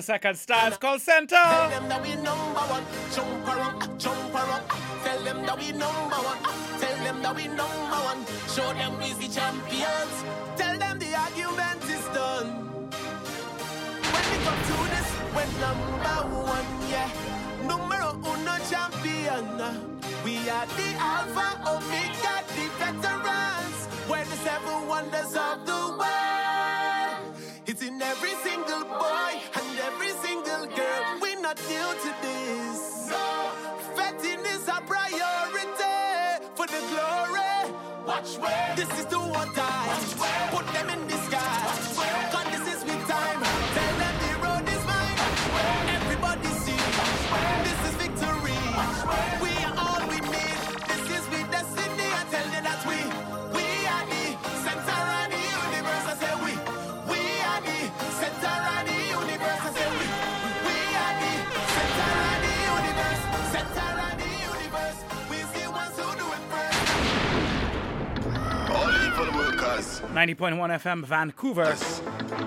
second 0.04 0.36
Stars 0.36 0.76
Call 0.76 0.98
Center. 0.98 1.34
Tell 1.34 1.70
them 1.70 1.88
that 1.88 2.02
we 2.02 2.14
number 2.16 2.64
one. 2.76 2.84
Jump 3.14 3.48
around, 3.48 3.98
jump 3.98 4.34
around. 4.34 4.64
Tell 5.02 5.20
them 5.24 5.46
that 5.46 5.58
we 5.58 5.72
number 5.72 6.20
one. 6.30 6.38
Tell 6.80 6.96
them 7.04 7.22
that 7.22 7.34
we 7.34 7.46
number 7.48 8.00
one. 8.10 8.20
Show 8.54 8.72
them 8.74 8.98
we's 8.98 9.16
the 9.16 9.28
champions. 9.28 10.14
Tell 10.56 10.78
them 10.78 10.98
the 10.98 11.10
argument 11.16 11.82
is 11.88 12.04
done. 12.12 12.48
When 14.12 14.24
we 14.30 14.36
come 14.44 14.60
to 14.70 14.76
this, 14.92 15.08
we're 15.34 15.52
number 15.64 16.18
one, 16.52 16.68
yeah. 16.92 17.08
Uno 17.64 18.56
champion. 18.70 19.46
We 20.24 20.36
are 20.50 20.66
the 20.78 20.88
Alpha 21.00 21.48
Omega, 21.72 22.34
the 22.54 22.66
veterans. 22.78 23.78
We're 24.08 24.24
the 24.24 24.36
seven 24.44 24.86
wonders 24.86 25.34
of 25.34 25.64
the 25.64 25.80
world. 25.98 26.43
not 31.54 31.68
new 31.68 32.02
to 32.02 32.14
this. 32.22 33.08
No, 33.10 33.50
fetting 33.96 34.40
is 34.46 34.68
a 34.68 34.80
priority 34.86 36.46
for 36.54 36.66
the 36.66 36.80
glory. 36.90 37.74
Watch 38.06 38.38
where 38.38 38.74
this 38.76 38.98
is 38.98 39.06
the 39.06 39.18
one 39.18 39.52
time. 39.54 40.50
Put 40.50 40.66
them 40.72 40.90
in 40.90 41.08
this. 41.08 41.23
90.1 70.14 70.56
FM 70.80 71.04
Vancouver. 71.04 71.76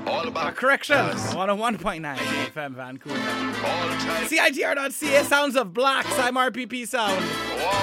All 0.10 0.26
about 0.26 0.48
uh, 0.48 0.52
101.9 0.56 2.16
FM 2.16 2.72
Vancouver. 2.72 3.18
CITR.ca, 4.26 5.24
Sounds 5.24 5.58
of 5.58 5.74
Blacks. 5.74 6.18
I'm 6.18 6.36
RPP 6.36 6.88
Sound. 6.88 7.22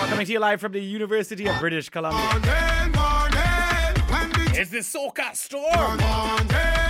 Coming 0.09 0.25
to 0.25 0.33
you 0.33 0.39
live 0.39 0.63
from 0.63 0.73
the 0.73 0.81
University 0.81 1.47
of 1.47 1.61
British 1.61 1.91
Columbia. 1.91 2.19
Morning, 2.23 2.93
morning, 2.95 4.59
it's 4.59 4.71
the 4.71 4.79
Soca 4.79 5.37
Storm. 5.37 5.99
Morning, 5.99 6.84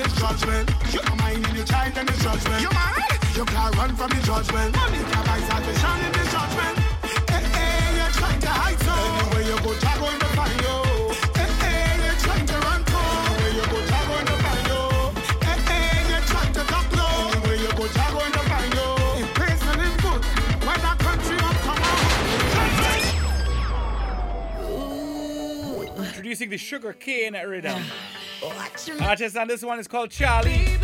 judgment. 0.00 0.70
Mind 1.18 1.46
in 1.48 1.54
your 1.54 1.64
child 1.64 1.92
and 1.96 2.08
judgment. 2.20 2.62
You 2.62 2.70
mind? 2.70 3.36
You 3.36 3.44
can't 3.44 3.76
run 3.76 3.94
from 3.94 4.10
judgment. 4.22 4.76
Money 4.76 4.98
can 4.98 5.24
buy 5.26 5.40
salvation 5.40 5.98
in 6.06 6.12
judgment. 6.32 6.78
Hey, 7.28 7.44
hey, 7.56 7.96
you're 7.96 8.12
trying 8.12 8.40
to 8.40 8.48
hide. 8.48 8.78
Anywhere 8.82 9.42
you 9.42 9.62
go, 9.62 9.74
talk 9.78 10.02
Introducing 26.32 26.50
the 26.50 26.56
sugar 26.56 26.92
cane 26.92 27.34
rhythm. 27.34 27.82
Watch 28.42 28.88
me. 28.88 28.98
Artist 29.00 29.36
on 29.36 29.48
this 29.48 29.62
one 29.62 29.78
is 29.78 29.86
called 29.86 30.10
Charlie. 30.10 30.81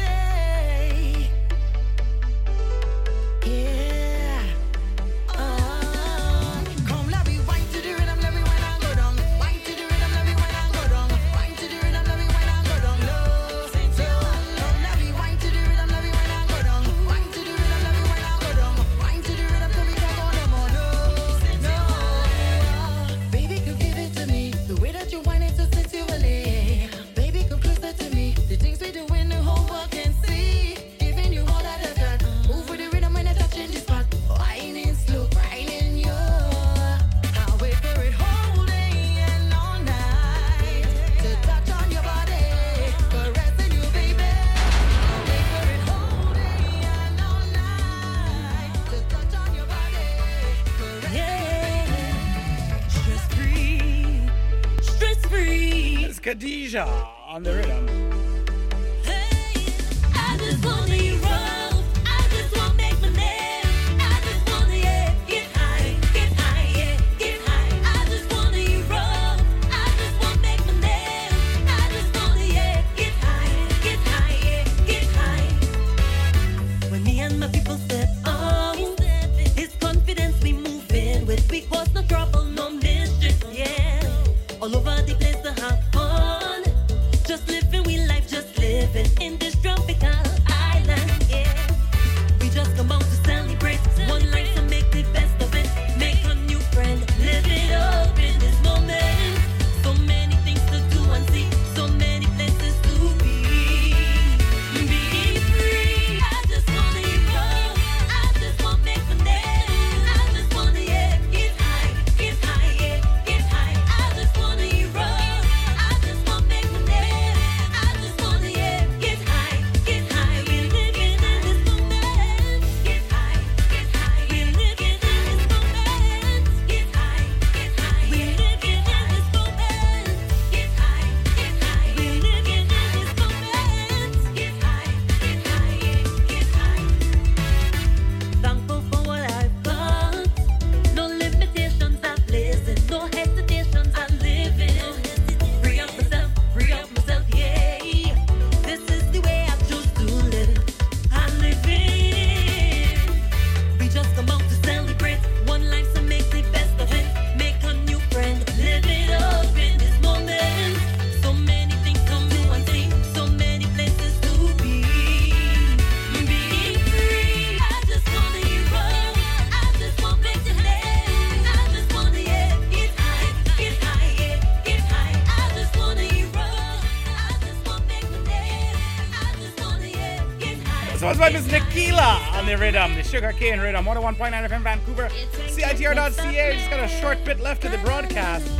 Okay, 183.38 183.50
and 183.50 183.62
right 183.62 183.72
on 183.72 183.84
101.9 183.84 184.32
FM 184.32 184.62
Vancouver, 184.64 185.08
CITR.ca. 185.46 186.54
Just 186.56 186.70
got 186.70 186.80
a 186.80 186.88
short 186.88 187.24
bit 187.24 187.38
left 187.38 187.64
of 187.64 187.70
the 187.70 187.78
broadcast. 187.78 188.57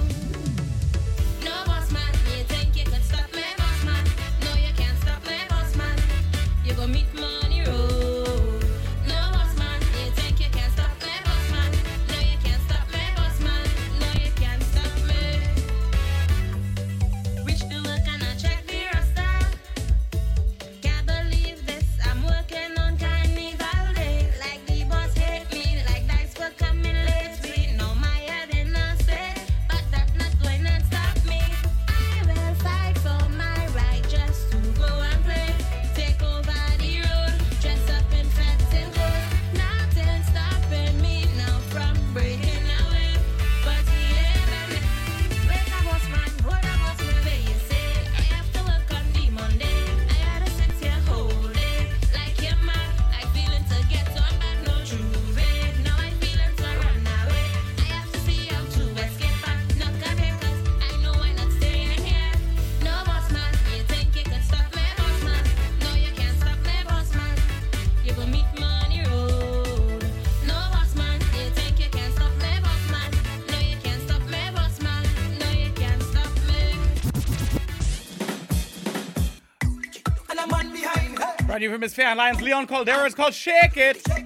from 81.79 81.85
his 81.85 81.95
fair 81.95 82.13
Leon 82.41 82.67
Caldera. 82.67 83.07
is 83.07 83.15
called 83.15 83.33
Shake 83.33 83.77
It. 83.77 84.18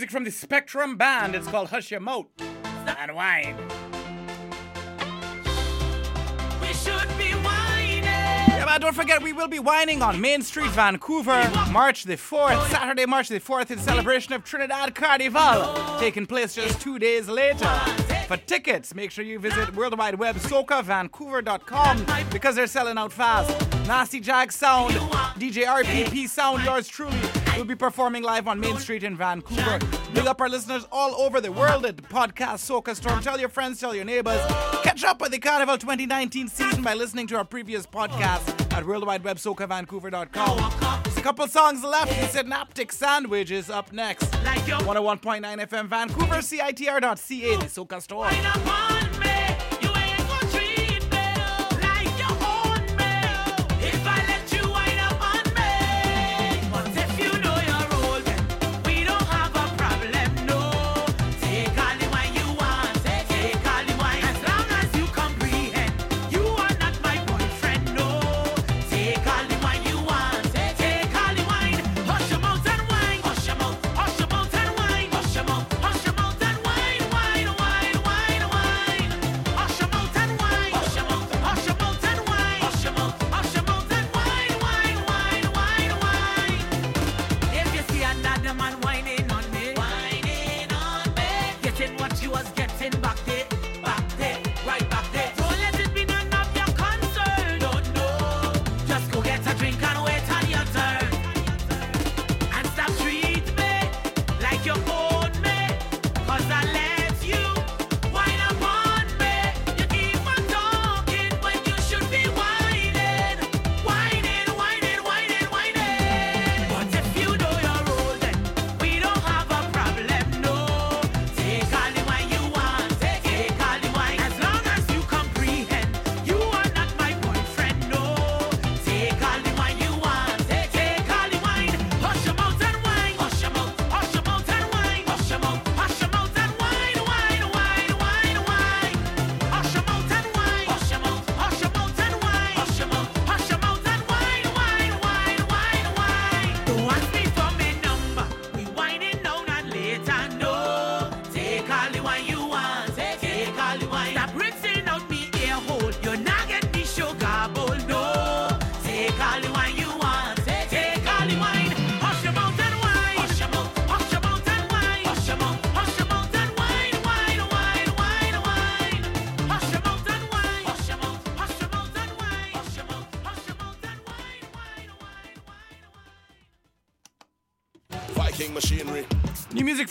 music 0.00 0.10
from 0.10 0.24
the 0.24 0.30
Spectrum 0.30 0.96
Band. 0.96 1.34
It's 1.34 1.46
called 1.46 1.68
Hush 1.68 1.90
Your 1.90 2.00
Moat 2.00 2.30
and 2.98 3.14
Wine. 3.14 3.54
Yeah, 8.48 8.64
but 8.64 8.80
don't 8.80 8.94
forget, 8.94 9.22
we 9.22 9.34
will 9.34 9.46
be 9.46 9.58
whining 9.58 10.00
on 10.00 10.18
Main 10.18 10.40
Street, 10.40 10.70
Vancouver, 10.70 11.50
March 11.70 12.04
the 12.04 12.16
4th, 12.16 12.70
Saturday, 12.70 13.04
March 13.04 13.28
the 13.28 13.40
4th, 13.40 13.70
in 13.70 13.78
celebration 13.78 14.32
of 14.32 14.42
Trinidad 14.42 14.94
Carnival, 14.94 15.98
taking 15.98 16.24
place 16.24 16.54
just 16.54 16.80
two 16.80 16.98
days 16.98 17.28
later. 17.28 17.68
For 18.26 18.38
tickets, 18.38 18.94
make 18.94 19.10
sure 19.10 19.22
you 19.22 19.38
visit 19.38 19.76
World 19.76 19.98
Wide 19.98 20.14
Web 20.14 20.36
SocaVancouver.com 20.36 22.06
because 22.32 22.56
they're 22.56 22.66
selling 22.66 22.96
out 22.96 23.12
fast. 23.12 23.50
Nasty 23.86 24.20
Jag 24.20 24.50
Sound, 24.50 24.94
DJ 25.36 25.64
RPP 25.64 26.26
Sound, 26.26 26.64
yours 26.64 26.88
truly, 26.88 27.18
We'll 27.56 27.64
be 27.64 27.74
performing 27.74 28.22
live 28.22 28.48
on 28.48 28.60
Main 28.60 28.78
Street 28.78 29.02
in 29.02 29.16
Vancouver. 29.16 29.78
Big 30.14 30.26
up 30.26 30.40
our 30.40 30.48
listeners 30.48 30.86
all 30.90 31.14
over 31.14 31.40
the 31.40 31.52
world 31.52 31.84
at 31.86 31.96
the 31.96 32.02
podcast 32.02 32.68
Soca 32.68 32.94
Storm. 32.96 33.20
Tell 33.22 33.38
your 33.38 33.48
friends, 33.48 33.78
tell 33.80 33.94
your 33.94 34.04
neighbors. 34.04 34.40
Catch 34.82 35.04
up 35.04 35.20
with 35.20 35.30
the 35.32 35.38
Carnival 35.38 35.78
2019 35.78 36.48
season 36.48 36.82
by 36.82 36.94
listening 36.94 37.26
to 37.28 37.36
our 37.36 37.44
previous 37.44 37.86
podcast 37.86 38.48
at 38.72 38.84
worldwidewebsoca.vancouver.com. 38.84 41.02
There's 41.04 41.18
a 41.18 41.22
couple 41.22 41.46
songs 41.48 41.82
left. 41.84 42.08
The 42.08 42.28
Synaptic 42.28 42.92
Sandwich 42.92 43.50
is 43.50 43.68
up 43.70 43.92
next. 43.92 44.30
101.9 44.30 45.42
FM 45.42 45.88
Vancouver, 45.88 46.36
CITR.ca, 46.36 47.56
the 47.56 47.66
Soca 47.66 48.00
Storm. 48.00 49.09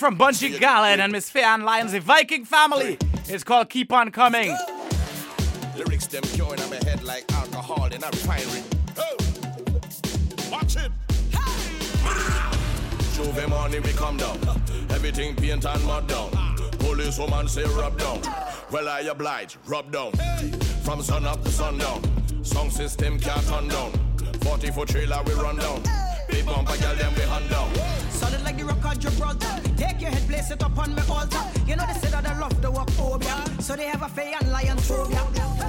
From 0.10 0.18
Bunji 0.18 0.57
Garlin 0.57 0.97
and 0.97 1.12
Miss 1.12 1.30
Fay-Ann 1.30 1.62
Lyons, 1.62 1.91
the 1.91 1.99
Viking 1.99 2.43
family. 2.43 2.97
It's 3.28 3.43
called 3.43 3.70
Keep 3.70 3.93
On 3.93 4.10
Coming. 4.10 4.57
Lyrics 5.78 6.07
them 6.07 6.24
curing 6.24 6.60
on 6.60 6.70
my 6.72 6.78
head 6.78 7.03
like 7.03 7.32
alcohol 7.32 7.86
in 7.86 8.03
a 8.03 8.07
refinery. 8.07 8.64
Oh. 8.97 9.16
Watch 10.51 10.78
it. 10.78 10.91
Juve 13.14 13.49
morning 13.49 13.84
we 13.84 13.91
come 13.91 14.18
down. 14.18 14.39
Everything 14.89 15.36
paint 15.36 15.66
and 15.66 15.86
mud 15.86 16.07
down. 16.07 16.32
Police 16.80 17.20
woman 17.20 17.47
say 17.47 17.66
rub 17.66 17.99
down. 17.99 18.20
Well 18.72 18.89
I 18.89 19.01
oblige, 19.01 19.57
rub 19.68 19.91
down. 19.91 20.14
From 20.82 21.03
sun 21.03 21.28
up 21.28 21.43
to 21.43 21.51
sundown. 21.51 22.01
Song 22.43 22.72
system 22.72 23.20
can't 23.20 23.45
turn 23.45 23.68
down. 23.68 23.91
40 24.41 24.72
foot 24.72 24.89
trailer 24.89 25.22
we 25.28 25.34
run 25.34 25.57
down. 25.57 25.84
Big 26.30 26.47
bumper 26.47 26.78
girl 26.78 26.95
them 26.95 27.14
we 27.14 27.22
hunt 27.22 27.47
down. 27.51 27.72
Solid 28.10 28.43
like 28.43 28.57
the 28.57 28.66
place 30.49 30.57
it 30.57 30.63
upon 30.63 30.95
my 30.95 31.03
altar. 31.07 31.43
You 31.67 31.75
know 31.75 31.85
they 31.85 31.93
say 31.93 32.09
that 32.09 32.25
I 32.25 32.39
love 32.39 32.61
the 32.61 32.71
walk 32.71 32.89
phobia. 32.91 33.35
So 33.59 33.75
they 33.75 33.85
have 33.85 34.01
a 34.01 34.09
fair 34.09 34.35
and 34.39 34.51
lion 34.51 34.77
phobia. 34.77 35.19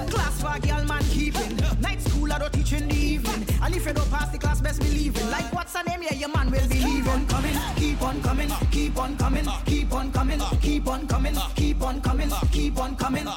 Class 0.09 0.41
for 0.41 0.59
girl 0.59 0.83
man 0.85 1.03
keeping. 1.03 1.57
Night 1.81 2.01
school 2.01 2.31
I 2.31 2.39
don't 2.39 2.53
teach 2.53 2.73
in 2.73 2.87
the 2.87 2.95
evening. 2.95 3.45
And 3.61 3.75
if 3.75 3.85
you 3.85 3.93
don't 3.93 4.09
pass 4.09 4.29
the 4.29 4.37
class, 4.37 4.61
best 4.61 4.79
believe 4.79 5.15
it. 5.17 5.25
Like 5.25 5.53
what's 5.53 5.75
her 5.75 5.83
name? 5.83 6.03
Yeah, 6.03 6.15
your 6.15 6.29
man 6.29 6.51
will 6.51 6.67
be 6.67 6.79
leaving. 6.79 7.25
Coming, 7.27 7.57
keep 7.75 8.01
on 8.01 8.21
coming, 8.21 8.51
keep 8.71 8.97
on 8.97 9.17
coming, 9.17 9.47
keep 9.65 9.93
on 9.93 10.11
coming, 10.11 10.41
keep 10.61 10.87
on 10.87 11.07
coming, 11.07 11.35
keep 11.55 11.81
on 11.81 12.01
coming, 12.01 12.31
keep 12.51 12.79
on 12.79 12.95
coming. 12.95 13.27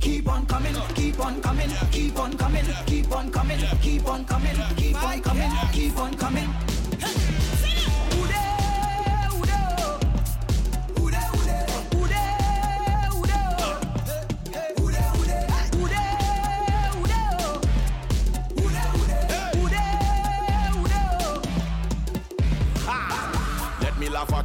Keep 0.00 0.28
on 0.32 0.46
coming, 0.46 0.74
keep 0.94 1.20
on 1.20 1.40
coming, 1.42 1.70
keep 1.90 2.18
on 2.18 2.36
coming, 2.38 2.66
keep 2.86 3.12
on 3.12 3.30
coming, 3.30 3.39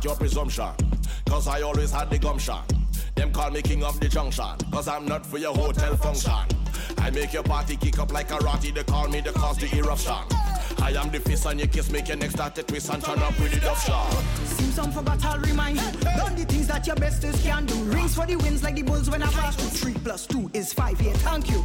your 0.06 0.16
presumption. 0.16 0.70
Cause 1.26 1.48
I 1.48 1.64
always 1.64 1.92
had 1.92 2.12
the 2.12 2.20
gumption. 2.20 2.62
Them 3.16 3.32
call 3.32 3.50
me 3.50 3.64
king 3.64 3.84
of 3.84 4.00
the 4.00 4.08
junction. 4.08 4.56
Cause 4.72 4.88
I'm 4.88 5.06
not 5.06 5.26
for 5.26 5.40
your 5.40 5.54
hotel 5.54 5.98
function. 5.98 6.32
I 7.00 7.10
make 7.10 7.34
your 7.34 7.44
party 7.44 7.76
kick 7.76 7.98
up 7.98 8.14
like 8.14 8.30
karate. 8.30 8.74
They 8.74 8.84
call 8.84 9.08
me 9.08 9.22
the 9.22 9.32
cause 9.32 9.58
the 9.58 9.76
eruption. 9.76 10.45
I 10.82 10.92
am 10.92 11.10
the 11.10 11.20
fist 11.20 11.46
on 11.46 11.58
your 11.58 11.68
kiss, 11.68 11.90
make 11.92 12.08
your 12.08 12.18
neck 12.18 12.32
start 12.32 12.56
to 12.56 12.64
twist 12.64 12.90
and 12.92 13.04
turn 13.04 13.20
up 13.20 13.38
with 13.40 13.52
the 13.54 13.60
dove 13.60 13.82
shot. 13.82 14.12
Seems 14.46 14.76
some 14.76 14.92
forgot 14.92 15.24
I'll 15.26 15.40
remind 15.40 15.78
you. 15.78 15.92
Done 16.02 16.36
the 16.36 16.46
things 16.46 16.68
that 16.68 16.86
your 16.86 16.96
besters 16.96 17.42
can 17.42 17.66
do. 17.66 17.76
Rings 17.86 18.16
for 18.16 18.26
the 18.26 18.36
wins 18.36 18.64
like 18.64 18.76
the 18.76 18.84
bulls 18.84 19.10
when 19.10 19.24
I 19.24 19.28
pass 19.28 19.56
through. 19.56 19.70
Three 19.70 20.02
plus 20.04 20.28
two 20.28 20.50
is 20.54 20.74
five, 20.74 21.02
yeah, 21.02 21.14
thank 21.14 21.50
you. 21.50 21.64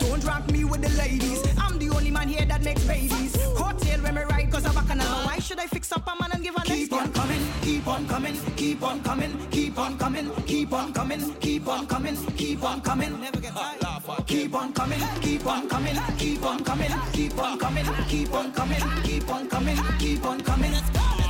Don't 0.00 0.24
rank 0.24 0.50
me 0.50 0.64
with 0.64 0.82
the 0.82 0.90
ladies. 0.98 1.42
I'm 1.58 1.78
the 1.78 1.90
only 1.90 2.10
man 2.10 2.28
here 2.28 2.44
that 2.46 2.62
makes 2.62 2.84
babies. 2.84 3.36
Coattail 3.56 4.02
when 4.02 4.14
me 4.14 4.22
ride 4.22 4.50
cause 4.50 4.66
I'm 4.66 4.74
back 4.74 4.90
and 4.90 5.00
Why 5.00 5.38
should 5.38 5.58
I 5.58 5.66
fix 5.66 5.92
up 5.92 6.06
a 6.06 6.20
man 6.20 6.30
and 6.32 6.42
give 6.42 6.56
a 6.56 6.60
Keep 6.62 6.92
on 6.92 7.12
coming, 7.12 7.46
keep 7.62 7.86
on 7.86 8.08
coming, 8.08 8.36
keep 8.56 8.82
on 8.82 9.02
coming, 9.02 9.46
keep 9.50 9.78
on 9.78 9.98
coming, 9.98 10.30
keep 10.46 10.72
on 10.72 10.92
coming, 10.92 11.34
keep 11.36 11.68
on 11.68 11.86
coming, 11.86 12.16
keep 12.36 12.62
on 12.62 12.80
coming. 12.80 13.20
Never 13.20 13.40
get 13.40 13.54
tired. 13.54 13.95
Keep 14.26 14.54
on 14.54 14.72
coming, 14.72 15.00
keep 15.20 15.44
on 15.46 15.68
coming, 15.68 15.96
keep 16.16 16.44
on 16.44 16.62
coming, 16.62 16.92
keep 17.12 17.36
on 17.36 17.58
coming, 17.58 17.84
keep 18.06 18.32
on 18.32 18.52
coming, 18.52 18.80
keep 19.02 19.28
on 19.28 19.48
coming, 19.48 19.78
keep 19.98 20.24
on 20.24 20.40
coming. 20.42 21.25